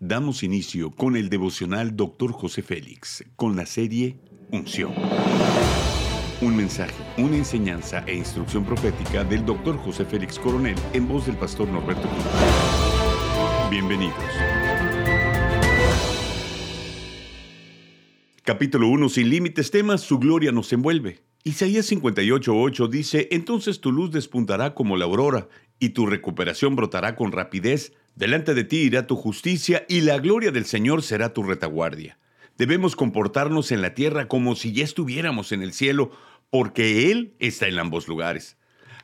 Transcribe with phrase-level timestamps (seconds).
[0.00, 2.32] damos inicio con el devocional Dr.
[2.32, 4.18] José Félix, con la serie
[4.50, 4.92] Unción.
[6.40, 9.78] Un mensaje, una enseñanza e instrucción profética del Dr.
[9.78, 12.24] José Félix Coronel en voz del pastor Norberto Cruz.
[13.70, 14.14] Bienvenidos.
[18.44, 21.24] Capítulo 1 Sin límites temas, su gloria nos envuelve.
[21.42, 27.32] Isaías 58:8 dice, Entonces tu luz despuntará como la aurora, y tu recuperación brotará con
[27.32, 32.18] rapidez Delante de ti irá tu justicia y la gloria del Señor será tu retaguardia.
[32.56, 36.10] Debemos comportarnos en la tierra como si ya estuviéramos en el cielo,
[36.48, 38.56] porque Él está en ambos lugares.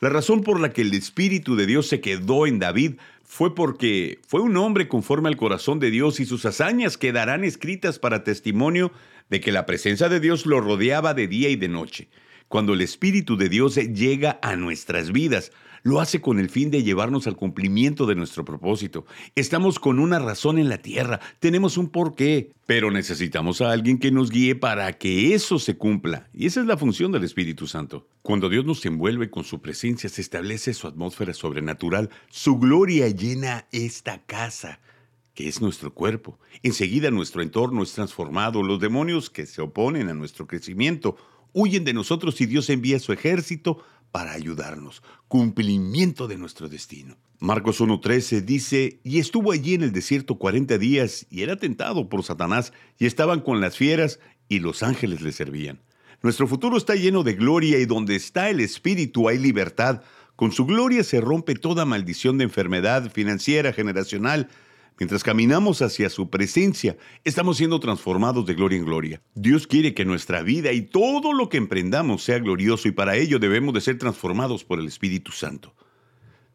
[0.00, 4.20] La razón por la que el Espíritu de Dios se quedó en David fue porque
[4.28, 8.92] fue un hombre conforme al corazón de Dios y sus hazañas quedarán escritas para testimonio
[9.30, 12.08] de que la presencia de Dios lo rodeaba de día y de noche.
[12.48, 15.52] Cuando el Espíritu de Dios llega a nuestras vidas,
[15.82, 19.04] lo hace con el fin de llevarnos al cumplimiento de nuestro propósito.
[19.34, 24.10] Estamos con una razón en la tierra, tenemos un porqué, pero necesitamos a alguien que
[24.10, 26.26] nos guíe para que eso se cumpla.
[26.32, 28.08] Y esa es la función del Espíritu Santo.
[28.22, 33.66] Cuando Dios nos envuelve con su presencia, se establece su atmósfera sobrenatural, su gloria llena
[33.72, 34.80] esta casa
[35.34, 36.40] que es nuestro cuerpo.
[36.64, 41.16] Enseguida nuestro entorno es transformado, los demonios que se oponen a nuestro crecimiento
[41.52, 45.02] huyen de nosotros y Dios envía su ejército para ayudarnos.
[45.28, 47.16] Cumplimiento de nuestro destino.
[47.40, 52.24] Marcos 1.13 dice, y estuvo allí en el desierto cuarenta días y era tentado por
[52.24, 54.18] Satanás y estaban con las fieras
[54.48, 55.80] y los ángeles le servían.
[56.22, 60.02] Nuestro futuro está lleno de gloria y donde está el Espíritu hay libertad.
[60.34, 64.48] Con su gloria se rompe toda maldición de enfermedad financiera, generacional,
[64.98, 69.22] Mientras caminamos hacia su presencia, estamos siendo transformados de gloria en gloria.
[69.34, 73.38] Dios quiere que nuestra vida y todo lo que emprendamos sea glorioso y para ello
[73.38, 75.72] debemos de ser transformados por el Espíritu Santo.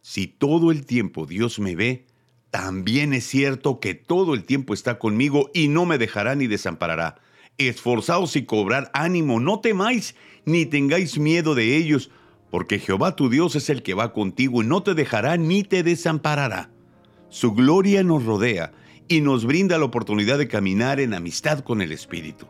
[0.01, 2.05] Si todo el tiempo Dios me ve,
[2.51, 7.21] también es cierto que todo el tiempo está conmigo y no me dejará ni desamparará.
[7.57, 12.11] Esforzaos y cobrad ánimo, no temáis ni tengáis miedo de ellos,
[12.51, 15.81] porque Jehová tu Dios es el que va contigo y no te dejará ni te
[15.81, 16.72] desamparará.
[17.33, 18.73] Su gloria nos rodea
[19.07, 22.45] y nos brinda la oportunidad de caminar en amistad con el Espíritu.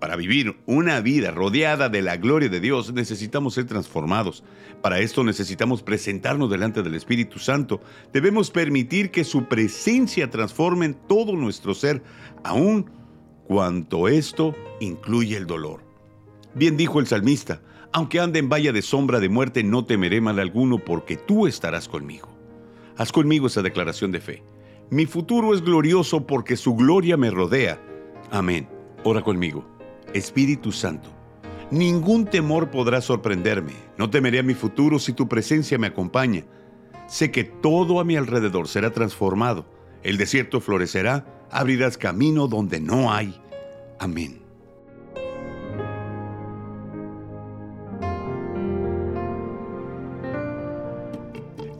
[0.00, 4.42] Para vivir una vida rodeada de la gloria de Dios necesitamos ser transformados.
[4.82, 7.80] Para esto necesitamos presentarnos delante del Espíritu Santo.
[8.12, 12.02] Debemos permitir que su presencia transforme todo nuestro ser,
[12.42, 12.90] aun
[13.46, 15.84] cuanto esto incluye el dolor.
[16.56, 17.62] Bien dijo el salmista,
[17.92, 21.86] aunque ande en valla de sombra de muerte, no temeré mal alguno porque tú estarás
[21.86, 22.37] conmigo.
[22.98, 24.42] Haz conmigo esa declaración de fe.
[24.90, 27.80] Mi futuro es glorioso porque su gloria me rodea.
[28.32, 28.68] Amén.
[29.04, 29.64] Ora conmigo.
[30.14, 31.08] Espíritu Santo,
[31.70, 33.74] ningún temor podrá sorprenderme.
[33.96, 36.44] No temeré a mi futuro si tu presencia me acompaña.
[37.06, 39.64] Sé que todo a mi alrededor será transformado.
[40.02, 43.40] El desierto florecerá, abrirás camino donde no hay.
[44.00, 44.47] Amén.